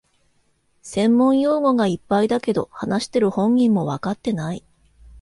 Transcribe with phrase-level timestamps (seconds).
[0.81, 4.63] 専門用語がいっぱいだけど、話してる本人もわかってない